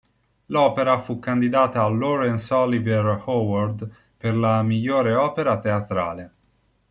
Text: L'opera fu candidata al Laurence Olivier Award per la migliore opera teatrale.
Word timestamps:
L'opera 0.47 0.97
fu 0.97 1.19
candidata 1.19 1.83
al 1.83 1.95
Laurence 1.95 2.51
Olivier 2.55 3.21
Award 3.27 3.87
per 4.17 4.33
la 4.35 4.63
migliore 4.63 5.13
opera 5.13 5.59
teatrale. 5.59 6.31